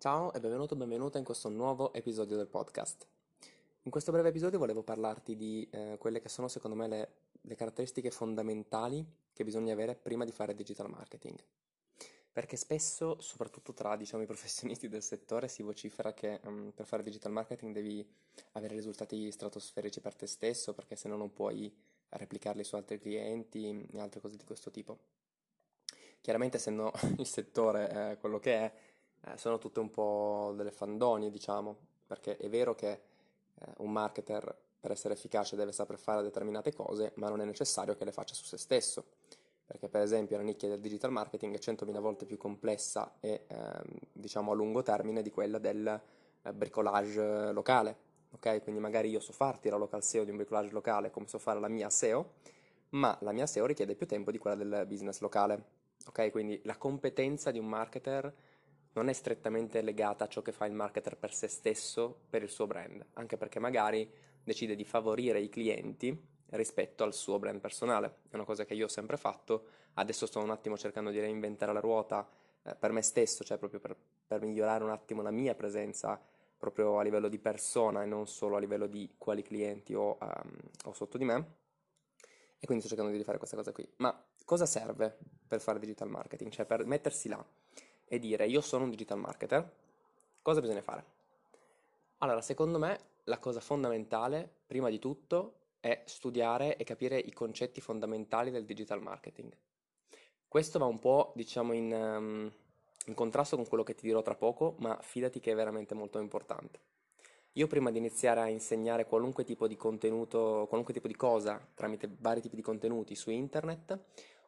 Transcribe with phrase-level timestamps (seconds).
[0.00, 3.06] Ciao e benvenuto o benvenuta in questo nuovo episodio del podcast.
[3.82, 7.08] In questo breve episodio volevo parlarti di eh, quelle che sono secondo me le,
[7.42, 11.36] le, caratteristiche fondamentali che bisogna avere prima di fare digital marketing.
[12.32, 17.02] Perché spesso, soprattutto tra diciamo, i professionisti del settore, si vocifera che um, per fare
[17.02, 18.02] digital marketing devi
[18.52, 21.70] avere risultati stratosferici per te stesso, perché se no non puoi
[22.08, 24.98] replicarli su altri clienti e altre cose di questo tipo.
[26.22, 28.72] Chiaramente essendo il settore eh, quello che è,
[29.26, 34.56] eh, sono tutte un po' delle fandonie, diciamo, perché è vero che eh, un marketer
[34.80, 38.34] per essere efficace deve saper fare determinate cose, ma non è necessario che le faccia
[38.34, 39.04] su se stesso,
[39.66, 43.82] perché per esempio la nicchia del digital marketing è 100.000 volte più complessa e ehm,
[44.12, 46.00] diciamo a lungo termine di quella del
[46.42, 48.08] eh, bricolage locale.
[48.32, 51.38] Ok, quindi magari io so farti la local SEO di un bricolage locale come so
[51.38, 52.32] fare la mia SEO,
[52.90, 55.78] ma la mia SEO richiede più tempo di quella del business locale.
[56.06, 58.32] Ok, quindi la competenza di un marketer
[58.92, 62.50] non è strettamente legata a ciò che fa il marketer per se stesso, per il
[62.50, 64.10] suo brand, anche perché magari
[64.42, 68.16] decide di favorire i clienti rispetto al suo brand personale.
[68.28, 71.72] È una cosa che io ho sempre fatto, adesso sto un attimo cercando di reinventare
[71.72, 72.28] la ruota
[72.62, 76.20] eh, per me stesso, cioè proprio per, per, migliorare un attimo la mia presenza
[76.58, 80.58] proprio a livello di persona e non solo a livello di quali clienti ho, um,
[80.84, 81.58] ho sotto di me.
[82.58, 83.88] E quindi sto cercando di rifare questa cosa qui.
[83.96, 85.16] Ma cosa serve
[85.48, 86.50] per fare digital marketing?
[86.50, 87.42] Cioè per mettersi là
[88.12, 89.72] e dire io sono un digital marketer,
[90.42, 91.04] cosa bisogna fare?
[92.18, 97.80] Allora, secondo me la cosa fondamentale, prima di tutto, è studiare e capire i concetti
[97.80, 99.56] fondamentali del digital marketing.
[100.48, 102.52] Questo va un po', diciamo, in, um,
[103.06, 106.18] in contrasto con quello che ti dirò tra poco, ma fidati che è veramente molto
[106.18, 106.80] importante.
[107.52, 112.10] Io prima di iniziare a insegnare qualunque tipo di contenuto, qualunque tipo di cosa tramite
[112.18, 113.98] vari tipi di contenuti su internet,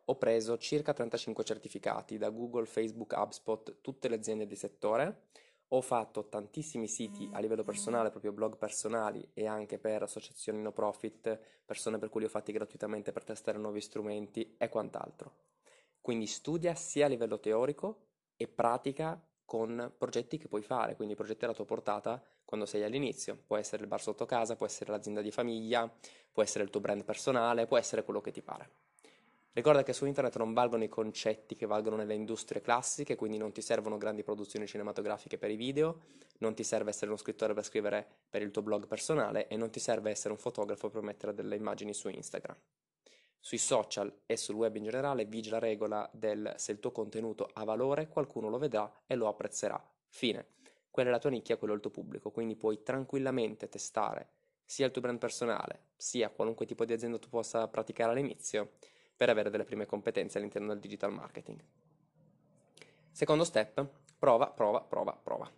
[0.05, 5.27] ho preso circa 35 certificati da Google, Facebook, HubSpot, tutte le aziende di settore.
[5.69, 10.73] Ho fatto tantissimi siti a livello personale, proprio blog personali e anche per associazioni no
[10.73, 15.35] profit, persone per cui li ho fatti gratuitamente per testare nuovi strumenti e quant'altro.
[16.01, 21.45] Quindi studia sia a livello teorico e pratica con progetti che puoi fare, quindi progetti
[21.45, 23.39] alla tua portata quando sei all'inizio.
[23.47, 25.91] Può essere il bar sotto casa, può essere l'azienda di famiglia,
[26.33, 28.82] può essere il tuo brand personale, può essere quello che ti pare.
[29.55, 33.53] Ricorda che su internet non valgono i concetti che valgono nelle industrie classiche, quindi non
[33.53, 36.05] ti servono grandi produzioni cinematografiche per i video,
[36.39, 39.71] non ti serve essere uno scrittore per scrivere per il tuo blog personale e non
[39.71, 42.57] ti serve essere un fotografo per mettere delle immagini su Instagram.
[43.39, 47.51] Sui social e sul web in generale vige la regola del se il tuo contenuto
[47.53, 49.83] ha valore, qualcuno lo vedrà e lo apprezzerà.
[50.07, 50.47] Fine.
[50.91, 54.31] Quella è la tua nicchia, quello è il tuo pubblico, quindi puoi tranquillamente testare
[54.65, 58.71] sia il tuo brand personale, sia qualunque tipo di azienda tu possa praticare all'inizio
[59.23, 61.63] per avere delle prime competenze all'interno del digital marketing.
[63.13, 63.87] Secondo step,
[64.19, 65.49] prova, prova, prova, prova.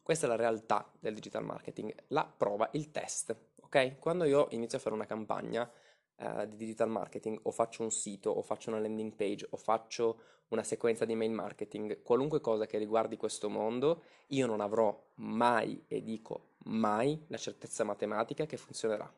[0.00, 3.36] Questa è la realtà del digital marketing, la prova, il test.
[3.62, 3.98] Ok?
[3.98, 5.68] Quando io inizio a fare una campagna
[6.14, 10.20] eh, di digital marketing o faccio un sito o faccio una landing page o faccio
[10.50, 15.82] una sequenza di mail marketing, qualunque cosa che riguardi questo mondo, io non avrò mai,
[15.88, 19.12] e dico mai, la certezza matematica che funzionerà.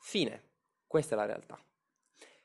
[0.00, 0.48] Fine.
[0.86, 1.58] Questa è la realtà.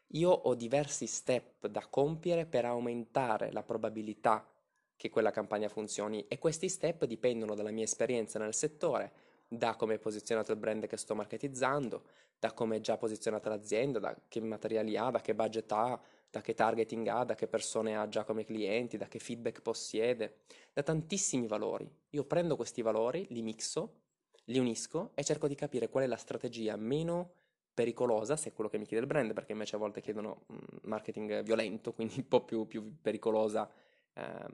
[0.10, 4.48] Io ho diversi step da compiere per aumentare la probabilità
[4.96, 9.12] che quella campagna funzioni e questi step dipendono dalla mia esperienza nel settore,
[9.48, 12.04] da come è posizionato il brand che sto marketizzando,
[12.40, 16.00] da come è già posizionata l'azienda, da che materiali ha, da che budget ha,
[16.30, 20.40] da che targeting ha, da che persone ha già come clienti, da che feedback possiede,
[20.74, 21.90] da tantissimi valori.
[22.12, 24.02] Io prendo questi valori, li mixo,
[24.46, 27.32] li unisco e cerco di capire qual è la strategia meno
[27.76, 30.58] pericolosa, se è quello che mi chiede il brand, perché invece a volte chiedono mm,
[30.84, 33.70] marketing violento, quindi un po' più, più pericolosa
[34.14, 34.50] ehm,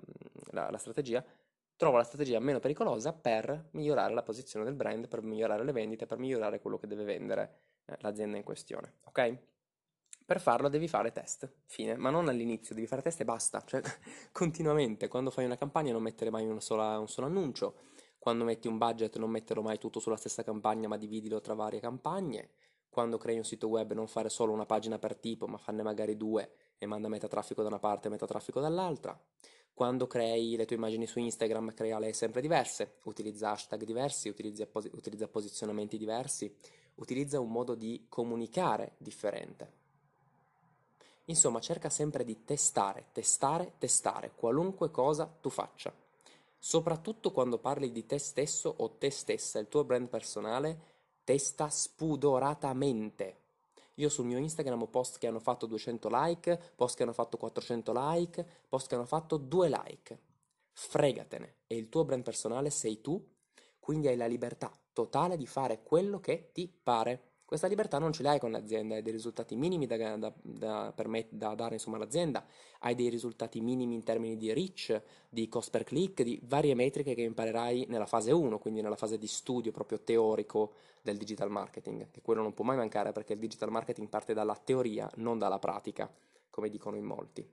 [0.51, 1.23] la, la, strategia,
[1.77, 6.05] trovo la strategia meno pericolosa per migliorare la posizione del brand, per migliorare le vendite,
[6.05, 9.38] per migliorare quello che deve vendere eh, l'azienda in questione, ok?
[10.25, 13.81] Per farlo devi fare test, fine, ma non all'inizio, devi fare test e basta, cioè
[14.33, 17.75] continuamente, quando fai una campagna non mettere mai sola, un solo annuncio,
[18.17, 21.79] quando metti un budget non metterlo mai tutto sulla stessa campagna ma dividilo tra varie
[21.79, 22.50] campagne,
[22.91, 26.17] quando crei un sito web non fare solo una pagina per tipo, ma farne magari
[26.17, 29.17] due e manda metatraffico da una parte e metatraffico dall'altra.
[29.73, 35.27] Quando crei le tue immagini su Instagram, creale sempre diverse, utilizza hashtag diversi, utilizza, utilizza
[35.29, 36.53] posizionamenti diversi,
[36.95, 39.79] utilizza un modo di comunicare differente.
[41.25, 45.93] Insomma, cerca sempre di testare, testare, testare, qualunque cosa tu faccia.
[46.59, 50.90] Soprattutto quando parli di te stesso o te stessa, il tuo brand personale,
[51.23, 53.39] testa spudoratamente.
[53.95, 57.38] Io sul mio Instagram ho post che hanno fatto 200 like, post che hanno fatto
[57.38, 60.19] 400 like, post che hanno fatto 2 like.
[60.73, 63.23] fregatene, è il tuo brand personale, sei tu,
[63.79, 67.31] quindi hai la libertà totale di fare quello che ti pare.
[67.51, 71.33] Questa libertà non ce l'hai con l'azienda, hai dei risultati minimi da, da, da, permet-
[71.33, 72.45] da dare insomma, all'azienda,
[72.80, 77.13] hai dei risultati minimi in termini di reach, di cost per click, di varie metriche
[77.13, 82.09] che imparerai nella fase 1, quindi nella fase di studio proprio teorico del digital marketing,
[82.09, 85.59] che quello non può mai mancare perché il digital marketing parte dalla teoria, non dalla
[85.59, 86.09] pratica,
[86.50, 87.45] come dicono in molti.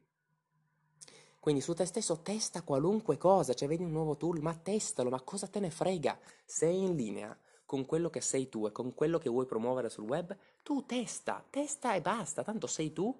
[1.41, 5.21] Quindi su te stesso testa qualunque cosa, cioè vedi un nuovo tool, ma testalo, ma
[5.23, 6.17] cosa te ne frega?
[6.45, 7.37] Sei in linea
[7.69, 11.45] con quello che sei tu e con quello che vuoi promuovere sul web, tu testa,
[11.51, 13.15] testa e basta, tanto sei tu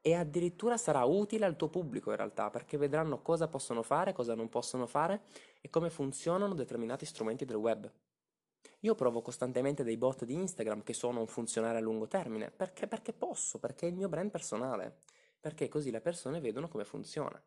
[0.00, 4.34] e addirittura sarà utile al tuo pubblico in realtà, perché vedranno cosa possono fare, cosa
[4.34, 5.24] non possono fare
[5.60, 7.92] e come funzionano determinati strumenti del web.
[8.80, 12.86] Io provo costantemente dei bot di Instagram che sono un funzionare a lungo termine, perché?
[12.86, 15.00] Perché posso, perché è il mio brand personale,
[15.38, 17.38] perché così le persone vedono come funziona.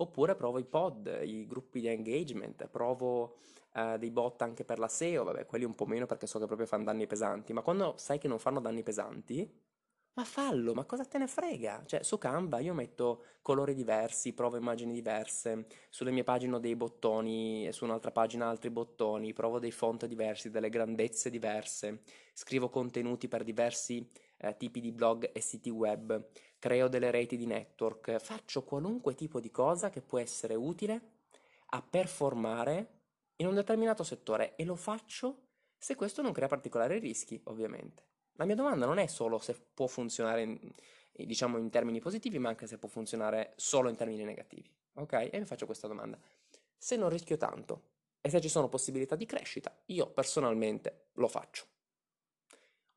[0.00, 3.36] Oppure provo i pod, i gruppi di engagement, provo
[3.74, 6.46] eh, dei bot anche per la SEO, vabbè, quelli un po' meno perché so che
[6.46, 9.68] proprio fanno danni pesanti, ma quando sai che non fanno danni pesanti,
[10.14, 11.84] ma fallo, ma cosa te ne frega?
[11.86, 16.76] Cioè, su Canva io metto colori diversi, provo immagini diverse, sulle mie pagine ho dei
[16.76, 22.68] bottoni e su un'altra pagina altri bottoni, provo dei font diversi, delle grandezze diverse, scrivo
[22.70, 24.10] contenuti per diversi
[24.40, 26.28] eh, tipi di blog e siti web,
[26.58, 31.18] creo delle reti di network, faccio qualunque tipo di cosa che può essere utile
[31.72, 32.98] a performare
[33.36, 38.04] in un determinato settore e lo faccio se questo non crea particolari rischi, ovviamente.
[38.34, 40.58] La mia domanda non è solo se può funzionare in,
[41.12, 44.70] diciamo in termini positivi, ma anche se può funzionare solo in termini negativi.
[44.94, 45.28] Ok?
[45.30, 46.18] E mi faccio questa domanda.
[46.76, 47.88] Se non rischio tanto
[48.20, 51.64] e se ci sono possibilità di crescita, io personalmente lo faccio.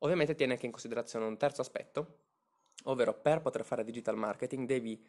[0.04, 2.18] Ovviamente tieni anche in considerazione un terzo aspetto,
[2.84, 5.02] ovvero per poter fare digital marketing devi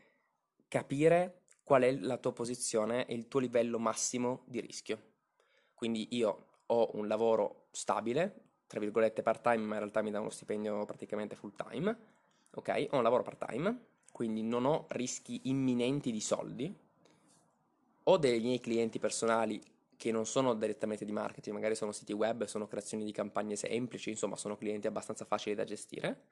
[0.69, 5.13] capire qual è la tua posizione e il tuo livello massimo di rischio.
[5.74, 10.21] Quindi io ho un lavoro stabile, tra virgolette part time, ma in realtà mi dà
[10.21, 11.98] uno stipendio praticamente full time,
[12.51, 12.88] ok?
[12.91, 16.74] Ho un lavoro part time, quindi non ho rischi imminenti di soldi,
[18.03, 19.62] ho dei miei clienti personali
[19.97, 24.09] che non sono direttamente di marketing, magari sono siti web, sono creazioni di campagne semplici,
[24.09, 26.24] insomma sono clienti abbastanza facili da gestire,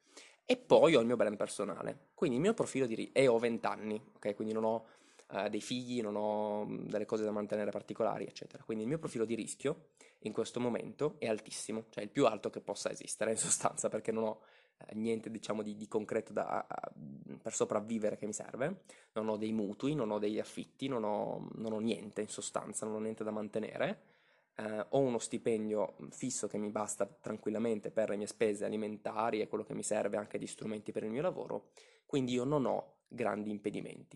[0.45, 3.11] e poi ho il mio brand personale, quindi il mio profilo di...
[3.13, 4.35] e ho 20 anni, ok?
[4.35, 4.85] Quindi non ho
[5.31, 8.63] eh, dei figli, non ho mm, delle cose da mantenere particolari, eccetera.
[8.63, 9.87] Quindi il mio profilo di rischio
[10.19, 14.11] in questo momento è altissimo, cioè il più alto che possa esistere in sostanza, perché
[14.11, 14.41] non ho
[14.93, 16.65] niente diciamo di, di concreto da,
[17.41, 18.83] per sopravvivere che mi serve,
[19.13, 22.85] non ho dei mutui, non ho degli affitti, non ho, non ho niente in sostanza,
[22.85, 24.11] non ho niente da mantenere.
[24.55, 29.47] Uh, ho uno stipendio fisso che mi basta tranquillamente per le mie spese alimentari e
[29.47, 31.69] quello che mi serve anche di strumenti per il mio lavoro,
[32.05, 34.15] quindi io non ho grandi impedimenti.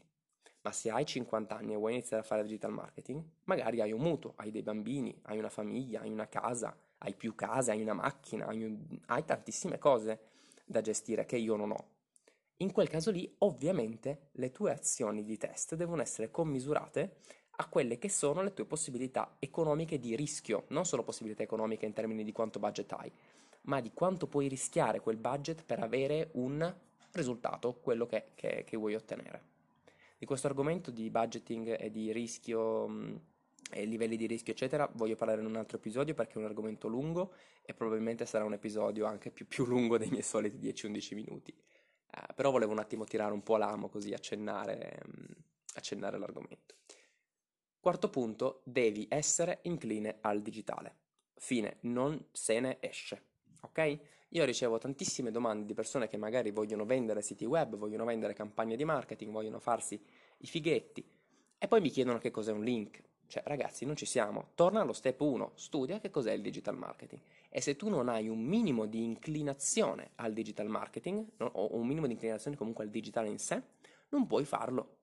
[0.61, 4.01] Ma se hai 50 anni e vuoi iniziare a fare digital marketing, magari hai un
[4.01, 7.93] mutuo, hai dei bambini, hai una famiglia, hai una casa, hai più case, hai una
[7.93, 8.77] macchina, hai, un...
[9.07, 10.19] hai tantissime cose
[10.67, 11.85] da gestire che io non ho.
[12.57, 17.17] In quel caso lì, ovviamente, le tue azioni di test devono essere commisurate
[17.59, 21.93] a quelle che sono le tue possibilità economiche di rischio, non solo possibilità economiche in
[21.93, 23.11] termini di quanto budget hai,
[23.61, 26.75] ma di quanto puoi rischiare quel budget per avere un
[27.11, 29.55] risultato, quello che, che, che vuoi ottenere.
[30.17, 33.21] Di questo argomento di budgeting e di rischio
[33.71, 37.33] livelli di rischio eccetera voglio parlare in un altro episodio perché è un argomento lungo
[37.61, 41.53] e probabilmente sarà un episodio anche più, più lungo dei miei soliti 10-11 minuti.
[42.07, 45.33] Uh, però volevo un attimo tirare un po' l'amo così accennare, mh,
[45.75, 46.75] accennare l'argomento.
[47.79, 50.95] Quarto punto, devi essere incline al digitale.
[51.35, 53.21] Fine, non se ne esce.
[53.61, 53.99] Ok?
[54.31, 58.75] Io ricevo tantissime domande di persone che magari vogliono vendere siti web, vogliono vendere campagne
[58.75, 60.01] di marketing, vogliono farsi
[60.39, 61.05] i fighetti
[61.57, 63.01] e poi mi chiedono che cos'è un link.
[63.27, 64.51] Cioè, ragazzi, non ci siamo.
[64.55, 67.21] Torna allo step 1, studia che cos'è il digital marketing.
[67.49, 72.07] E se tu non hai un minimo di inclinazione al digital marketing, o un minimo
[72.07, 73.61] di inclinazione comunque al digitale in sé,
[74.09, 74.95] non puoi farlo.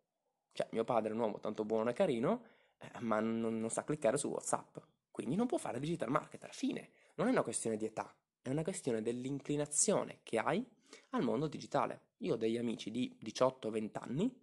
[0.53, 2.43] Cioè, mio padre è un uomo tanto buono e carino,
[2.79, 4.79] eh, ma non, non sa cliccare su WhatsApp.
[5.11, 6.53] Quindi non può fare digital marketer.
[6.55, 6.91] Fine.
[7.17, 8.13] Non è una questione di età,
[8.43, 10.65] è una questione dell'inclinazione che hai
[11.11, 12.13] al mondo digitale.
[12.19, 14.43] Io ho degli amici di 18-20 anni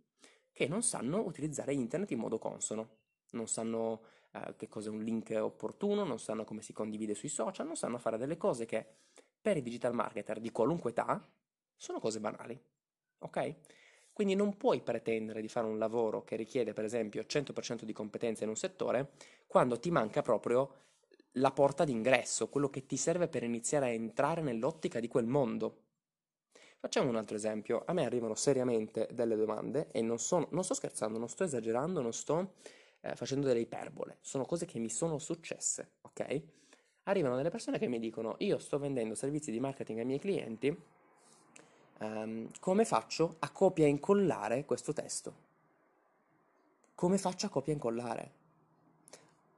[0.54, 3.00] che non sanno utilizzare internet in modo consono,
[3.32, 7.66] non sanno eh, che cos'è un link opportuno, non sanno come si condivide sui social,
[7.66, 8.86] non sanno fare delle cose che
[9.42, 11.28] per i digital marketer di qualunque età
[11.76, 12.60] sono cose banali.
[13.20, 13.56] Ok?
[14.14, 18.44] Quindi non puoi pretendere di fare un lavoro che richiede per esempio 100% di competenza
[18.44, 19.12] in un settore
[19.48, 20.76] quando ti manca proprio
[21.36, 25.84] la porta d'ingresso, quello che ti serve per iniziare a entrare nell'ottica di quel mondo.
[26.78, 27.84] Facciamo un altro esempio.
[27.86, 32.02] A me arrivano seriamente delle domande e non, sono, non sto scherzando, non sto esagerando,
[32.02, 32.54] non sto
[33.02, 36.42] eh, facendo delle iperbole, sono cose che mi sono successe, ok?
[37.04, 40.76] Arrivano delle persone che mi dicono, io sto vendendo servizi di marketing ai miei clienti,
[42.00, 45.50] um, come faccio a copia e incollare questo testo?
[46.94, 48.32] Come faccio a copia e incollare?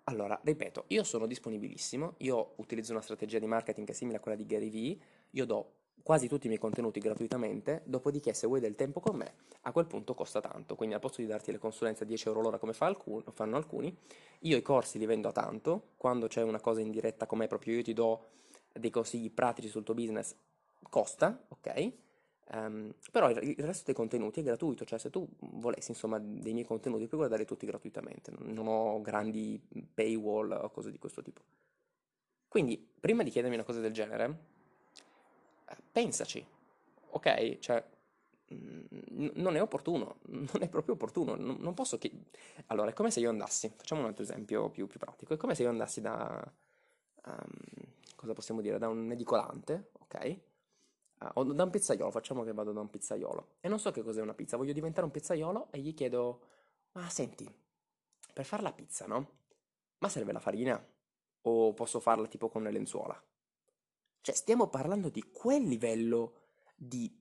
[0.06, 4.20] Allora, ripeto, io sono disponibilissimo, io utilizzo una strategia di marketing che è simile a
[4.20, 4.98] quella di Gary Vee,
[5.32, 5.72] io do
[6.04, 9.86] quasi tutti i miei contenuti gratuitamente, dopodiché se vuoi del tempo con me, a quel
[9.86, 12.74] punto costa tanto, quindi al posto di darti le consulenze a 10 euro l'ora come
[12.74, 13.98] fa alcun, fanno alcuni,
[14.40, 17.48] io i corsi li vendo a tanto, quando c'è una cosa in diretta con me
[17.48, 18.28] proprio io ti do
[18.74, 20.36] dei consigli pratici sul tuo business,
[20.90, 21.92] costa, ok?
[22.52, 26.66] Um, però il, resto dei contenuti è gratuito, cioè se tu volessi insomma dei miei
[26.66, 29.62] contenuti puoi guardare tutti gratuitamente, non ho grandi
[29.94, 31.42] paywall o cose di questo tipo.
[32.50, 34.52] Quindi prima di chiedermi una cosa del genere,
[35.94, 36.46] pensaci,
[37.12, 37.60] ok?
[37.60, 37.86] Cioè,
[38.54, 42.12] mm, non è opportuno, non è proprio opportuno, non, non posso che...
[42.68, 45.56] Allora, è come se io andassi, facciamo un altro esempio più, più pratico, è come
[45.56, 46.52] se io andassi da...
[47.26, 48.78] Um, cosa possiamo dire?
[48.80, 50.40] Da un edicolante, ok?
[51.20, 54.02] Uh, o da un pizzaiolo, facciamo che vado da un pizzaiolo e non so che
[54.02, 56.42] cos'è una pizza, voglio diventare un pizzaiolo e gli chiedo,
[56.94, 57.48] ma senti,
[58.34, 59.30] per fare la pizza, no?
[60.00, 60.84] Ma serve la farina?
[61.44, 63.22] O posso farla tipo con le lenzuola?
[64.24, 66.36] Cioè, stiamo parlando di quel livello
[66.78, 67.14] di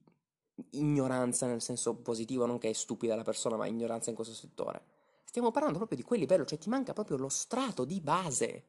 [0.71, 4.85] ignoranza nel senso positivo, non che è stupida la persona, ma ignoranza in questo settore.
[5.25, 8.67] Stiamo parlando proprio di quel livello, cioè ti manca proprio lo strato di base.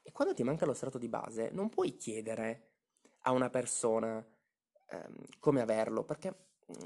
[0.00, 2.68] E quando ti manca lo strato di base, non puoi chiedere
[3.22, 4.24] a una persona
[4.86, 6.36] ehm, come averlo, perché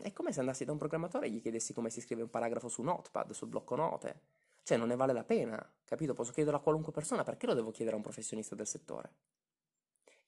[0.00, 2.68] è come se andassi da un programmatore e gli chiedessi come si scrive un paragrafo
[2.68, 4.20] su Notepad, sul blocco note.
[4.62, 6.14] Cioè, non ne vale la pena, capito?
[6.14, 9.12] Posso chiederlo a qualunque persona, perché lo devo chiedere a un professionista del settore?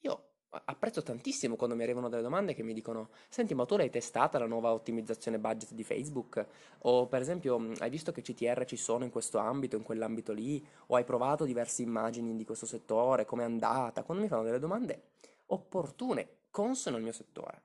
[0.01, 0.32] Io
[0.65, 4.39] apprezzo tantissimo quando mi arrivano delle domande che mi dicono senti ma tu l'hai testata
[4.39, 6.45] la nuova ottimizzazione budget di Facebook?
[6.81, 10.65] O per esempio hai visto che CTR ci sono in questo ambito in quell'ambito lì?
[10.89, 13.25] O hai provato diverse immagini di questo settore?
[13.25, 14.03] Com'è andata?
[14.03, 15.11] Quando mi fanno delle domande
[15.47, 17.63] opportune consone al mio settore.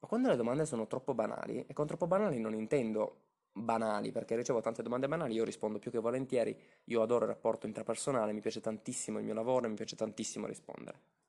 [0.00, 3.20] Ma quando le domande sono troppo banali e con troppo banali non intendo
[3.52, 6.58] banali perché ricevo tante domande banali io rispondo più che volentieri.
[6.84, 10.46] Io adoro il rapporto intrapersonale mi piace tantissimo il mio lavoro e mi piace tantissimo
[10.46, 11.21] rispondere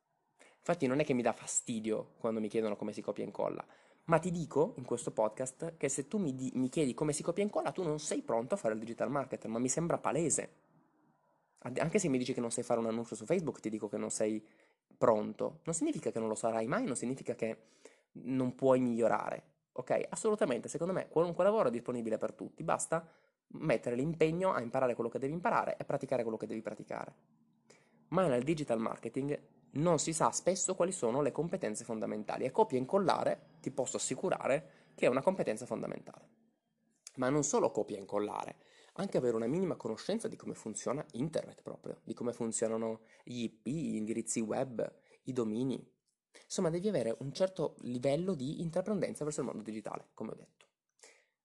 [0.66, 3.66] Infatti non è che mi dà fastidio quando mi chiedono come si copia e incolla,
[4.06, 7.22] ma ti dico in questo podcast che se tu mi, di- mi chiedi come si
[7.22, 9.98] copia e incolla, tu non sei pronto a fare il digital marketer, ma mi sembra
[9.98, 10.62] palese.
[11.60, 13.98] Anche se mi dici che non sai fare un annuncio su Facebook, ti dico che
[13.98, 14.42] non sei
[14.98, 15.60] pronto.
[15.66, 17.58] Non significa che non lo sarai mai, non significa che
[18.14, 19.44] non puoi migliorare.
[19.74, 20.08] Ok?
[20.12, 23.06] Assolutamente, secondo me qualunque lavoro è disponibile per tutti, basta
[23.48, 27.14] mettere l'impegno a imparare quello che devi imparare e praticare quello che devi praticare.
[28.10, 29.38] Ma nel digital marketing
[29.74, 33.98] non si sa spesso quali sono le competenze fondamentali e copia e incollare ti posso
[33.98, 36.30] assicurare che è una competenza fondamentale.
[37.16, 38.58] Ma non solo copia e incollare,
[38.94, 43.68] anche avere una minima conoscenza di come funziona internet proprio, di come funzionano gli IP,
[43.68, 44.92] gli indirizzi web,
[45.24, 45.92] i domini.
[46.44, 50.63] Insomma, devi avere un certo livello di intraprendenza verso il mondo digitale, come ho detto.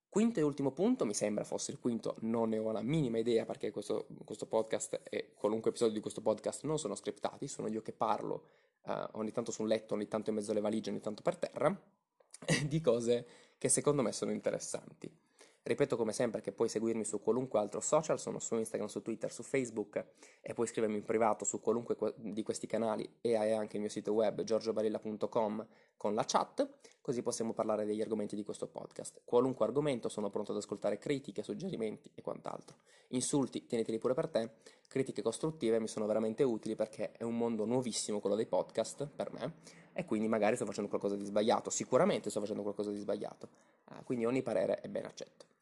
[0.09, 3.45] Quinto e ultimo punto, mi sembra fosse il quinto, non ne ho la minima idea
[3.45, 7.83] perché questo, questo podcast e qualunque episodio di questo podcast non sono scriptati, sono io
[7.83, 8.45] che parlo
[8.85, 11.37] uh, ogni tanto su un letto, ogni tanto in mezzo alle valigie, ogni tanto per
[11.37, 11.79] terra,
[12.67, 13.27] di cose
[13.59, 15.28] che secondo me sono interessanti.
[15.69, 19.31] Ripeto come sempre che puoi seguirmi su qualunque altro social, sono su Instagram, su Twitter,
[19.31, 20.03] su Facebook
[20.41, 23.91] e puoi scrivermi in privato su qualunque di questi canali e hai anche il mio
[23.91, 25.67] sito web giorgiobarilla.com
[25.99, 26.67] con la chat,
[27.03, 29.21] così possiamo parlare degli argomenti di questo podcast.
[29.25, 32.77] Qualunque argomento sono pronto ad ascoltare critiche, suggerimenti e quant'altro.
[33.09, 34.53] Insulti, teneteli pure per te,
[34.89, 39.31] critiche costruttive mi sono veramente utili perché è un mondo nuovissimo quello dei podcast per
[39.33, 39.57] me
[39.93, 43.49] e quindi magari sto facendo qualcosa di sbagliato, sicuramente sto facendo qualcosa di sbagliato,
[43.85, 45.57] ah, quindi ogni parere è ben accetto.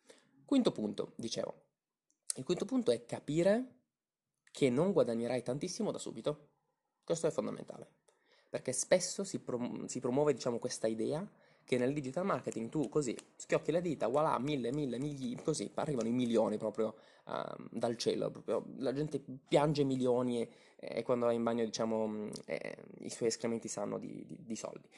[0.47, 1.55] Quinto punto, dicevo.
[2.37, 3.79] Il quinto punto è capire
[4.53, 6.51] che non guadagnerai tantissimo da subito.
[7.03, 7.89] Questo è fondamentale,
[8.49, 11.29] perché spesso si, prom- si promuove diciamo, questa idea
[11.65, 16.07] che nel digital marketing tu così schiocchi le dita, voilà, mille, mille, migli, così arrivano
[16.07, 21.33] i milioni proprio uh, dal cielo, proprio, la gente piange milioni e, e quando va
[21.33, 24.89] in bagno diciamo eh, i suoi escrementi sanno di, di, di soldi.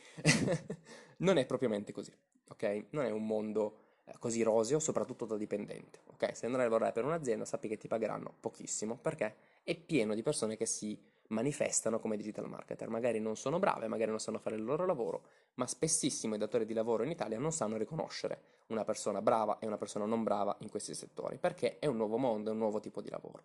[1.18, 2.12] non è propriamente così,
[2.48, 2.84] ok?
[2.90, 3.87] Non è un mondo
[4.18, 6.00] così roseo, soprattutto da dipendente.
[6.06, 10.14] Ok, se andrai a lavorare per un'azienda sappi che ti pagheranno pochissimo perché è pieno
[10.14, 12.88] di persone che si manifestano come digital marketer.
[12.88, 15.24] Magari non sono brave, magari non sanno fare il loro lavoro,
[15.54, 19.66] ma spessissimo i datori di lavoro in Italia non sanno riconoscere una persona brava e
[19.66, 22.80] una persona non brava in questi settori perché è un nuovo mondo, è un nuovo
[22.80, 23.44] tipo di lavoro.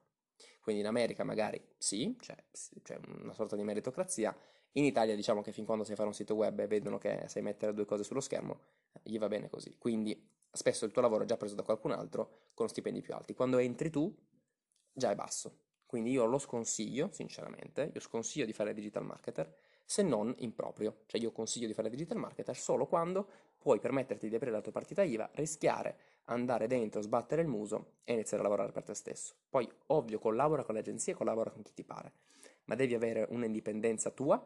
[0.62, 2.36] Quindi in America magari sì, c'è,
[2.82, 4.36] c'è una sorta di meritocrazia,
[4.74, 7.42] in Italia diciamo che fin quando sai fare un sito web e vedono che sai
[7.42, 8.60] mettere due cose sullo schermo,
[9.04, 9.76] gli va bene così.
[9.78, 13.34] Quindi spesso il tuo lavoro è già preso da qualcun altro con stipendi più alti.
[13.34, 14.14] Quando entri tu,
[14.92, 15.58] già è basso.
[15.86, 19.54] Quindi io lo sconsiglio, sinceramente, io sconsiglio di fare digital marketer
[19.86, 21.02] se non in proprio.
[21.06, 24.72] Cioè io consiglio di fare digital marketer solo quando puoi permetterti di aprire la tua
[24.72, 29.36] partita IVA, rischiare, andare dentro, sbattere il muso e iniziare a lavorare per te stesso.
[29.50, 32.14] Poi, ovvio, collabora con le agenzie, collabora con chi ti pare,
[32.66, 34.44] ma devi avere un'indipendenza tua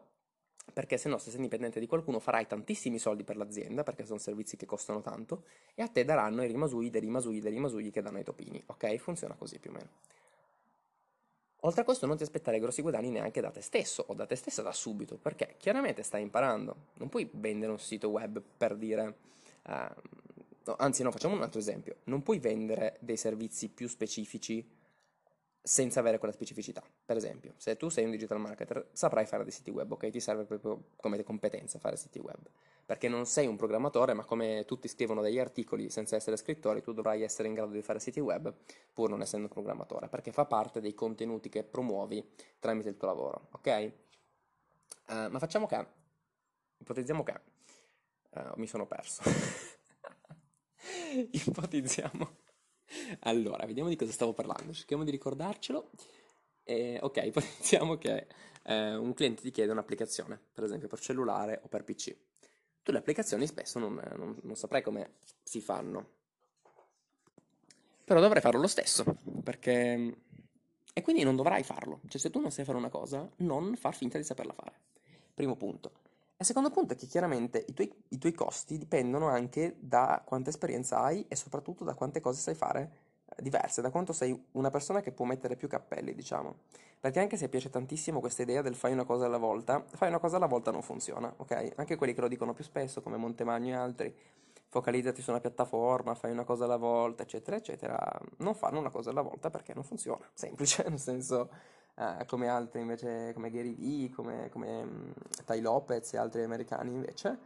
[0.73, 4.19] perché se no se sei dipendente di qualcuno farai tantissimi soldi per l'azienda perché sono
[4.19, 5.43] servizi che costano tanto
[5.73, 8.95] e a te daranno i rimasui dei rimasui dei rimasui che danno ai topini, ok?
[8.97, 9.89] Funziona così più o meno.
[11.61, 14.35] Oltre a questo non ti aspettare grossi guadagni neanche da te stesso o da te
[14.35, 16.75] stessa da subito, perché chiaramente stai imparando.
[16.93, 19.15] Non puoi vendere un sito web per dire...
[19.67, 21.97] Uh, anzi no, facciamo un altro esempio.
[22.05, 24.65] Non puoi vendere dei servizi più specifici
[25.67, 26.81] senza avere quella specificità.
[27.05, 30.09] Per esempio, se tu sei un digital marketer, saprai fare dei siti web, ok?
[30.09, 32.39] Ti serve proprio come competenza fare siti web.
[32.85, 36.93] Perché non sei un programmatore, ma come tutti scrivono degli articoli senza essere scrittori, tu
[36.93, 38.53] dovrai essere in grado di fare siti web
[38.93, 42.25] pur non essendo un programmatore, perché fa parte dei contenuti che promuovi
[42.59, 43.91] tramite il tuo lavoro, ok?
[45.09, 45.85] Uh, ma facciamo che,
[46.77, 47.41] ipotizziamo che,
[48.29, 49.21] uh, mi sono perso.
[51.29, 52.46] ipotizziamo
[53.21, 55.89] allora, vediamo di cosa stavo parlando, cerchiamo di ricordarcelo.
[56.63, 58.27] Eh, ok, ipotizziamo che
[58.63, 62.15] eh, un cliente ti chiede un'applicazione, per esempio per cellulare o per PC.
[62.83, 66.15] Tu le applicazioni spesso non, non, non saprai come si fanno,
[68.07, 69.03] però dovrai farlo lo stesso,
[69.43, 70.15] perché...
[70.93, 71.99] E quindi non dovrai farlo.
[72.07, 74.79] Cioè, se tu non sai fare una cosa, non far finta di saperla fare.
[75.33, 75.91] Primo punto.
[76.39, 80.51] E secondo punto è che chiaramente i tuoi, i tuoi, costi dipendono anche da quanta
[80.51, 82.91] esperienza hai e soprattutto da quante cose sai fare
[83.25, 86.57] eh, diverse, da quanto sei una persona che può mettere più cappelli, diciamo.
[86.99, 90.19] Perché anche se piace tantissimo questa idea del fai una cosa alla volta, fai una
[90.19, 91.73] cosa alla volta non funziona, ok?
[91.75, 94.15] Anche quelli che lo dicono più spesso, come Montemagno e altri,
[94.69, 99.09] focalizzati su una piattaforma, fai una cosa alla volta, eccetera, eccetera, non fanno una cosa
[99.09, 101.49] alla volta perché non funziona, semplice, nel senso
[101.97, 105.13] eh, come altri invece, come Gary Vee, come, come um,
[105.61, 107.37] Lopez e altri americani invece,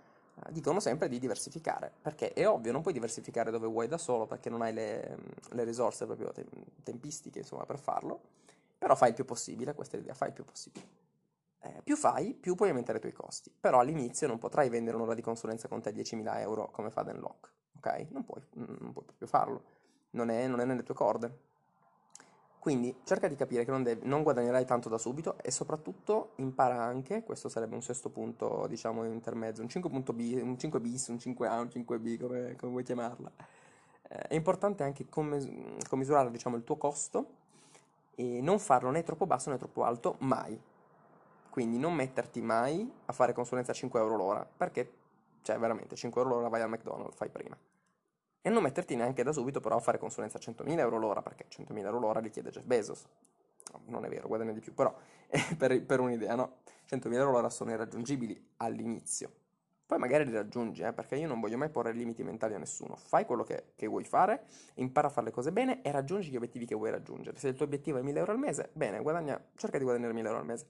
[0.46, 4.26] eh, dicono sempre di diversificare, perché è ovvio, non puoi diversificare dove vuoi da solo
[4.26, 5.18] perché non hai le,
[5.52, 6.46] le risorse proprio te-
[6.84, 8.20] tempistiche insomma, per farlo,
[8.78, 11.00] però fai il più possibile, questa è l'idea, fai il più possibile.
[11.64, 15.14] Eh, più fai, più puoi aumentare i tuoi costi, però all'inizio non potrai vendere un'ora
[15.14, 18.08] di consulenza con te 10.000 euro come fa Dan Lock, ok?
[18.10, 19.64] Non puoi, non puoi proprio farlo,
[20.12, 21.50] non è, non è nelle tue corde.
[22.62, 26.80] Quindi cerca di capire che non, devi, non, guadagnerai tanto da subito e soprattutto impara
[26.80, 31.60] anche, questo sarebbe un sesto punto, diciamo, intermezzo, un 5.b, un 5 bis, un 5A,
[31.60, 33.32] un 5B, come, come vuoi chiamarla.
[34.04, 35.50] Eh, è importante anche commis-
[35.90, 37.30] commisurare, diciamo, il tuo costo
[38.14, 40.56] e non farlo né troppo basso né troppo alto, mai.
[41.50, 44.94] Quindi non metterti mai a fare consulenza a 5 euro l'ora, perché,
[45.42, 47.58] cioè veramente, 5 euro l'ora vai al McDonald's, fai prima
[48.42, 51.46] e non metterti neanche da subito però a fare consulenza a 100.000 euro l'ora, perché
[51.48, 53.06] 100.000 euro l'ora li chiede Jeff Bezos.
[53.86, 54.94] non è vero, guadagna di più, però
[55.58, 56.58] per, per, un'idea, no?
[56.90, 59.32] 100.000 euro l'ora sono irraggiungibili all'inizio.
[59.86, 62.96] Poi magari li raggiungi, eh, perché io non voglio mai porre limiti mentali a nessuno.
[62.96, 66.38] Fai quello che, che, vuoi fare, impara a fare le cose bene e raggiungi gli
[66.38, 67.38] obiettivi che vuoi raggiungere.
[67.38, 70.26] Se il tuo obiettivo è 1.000 euro al mese, bene, guadagna, cerca di guadagnare 1.000
[70.26, 70.68] euro al mese.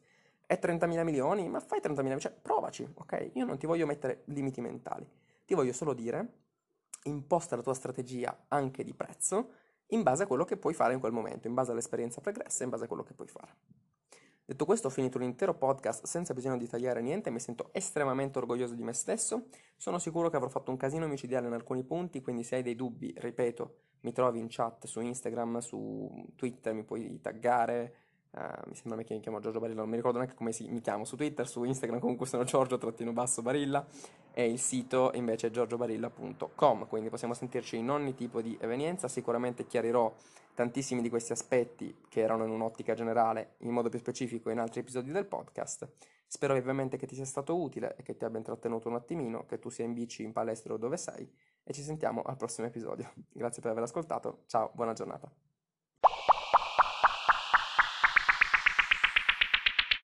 [0.47, 1.47] È 30.000 milioni?
[1.47, 3.29] Ma fai 30.000, cioè provaci, ok?
[3.33, 5.07] Io non ti voglio mettere limiti mentali.
[5.45, 6.27] Ti voglio solo dire
[7.03, 9.51] imposta la tua strategia anche di prezzo
[9.87, 12.69] in base a quello che puoi fare in quel momento, in base all'esperienza pregressa, in
[12.69, 13.55] base a quello che puoi fare.
[14.45, 18.37] Detto questo, ho finito un intero podcast senza bisogno di tagliare niente, mi sento estremamente
[18.37, 19.47] orgoglioso di me stesso.
[19.77, 22.75] Sono sicuro che avrò fatto un casino micidiale in alcuni punti, quindi se hai dei
[22.75, 27.95] dubbi, ripeto, mi trovi in chat su Instagram, su Twitter, mi puoi taggare,
[28.33, 30.79] Uh, mi sembra che mi chiamo Giorgio Barilla, non mi ricordo neanche come si, mi
[30.79, 33.85] chiamo su Twitter, su Instagram comunque sono Giorgio-Barilla
[34.33, 39.65] e il sito invece è giorgiobarilla.com, quindi possiamo sentirci in ogni tipo di evenienza, sicuramente
[39.65, 40.13] chiarirò
[40.53, 44.81] tantissimi di questi aspetti che erano in un'ottica generale in modo più specifico in altri
[44.81, 45.87] episodi del podcast.
[46.27, 49.59] Spero ovviamente che ti sia stato utile e che ti abbia intrattenuto un attimino, che
[49.59, 51.29] tu sia in bici, in palestra o dove sei
[51.63, 53.11] e ci sentiamo al prossimo episodio.
[53.31, 55.50] Grazie per aver ascoltato, ciao, buona giornata.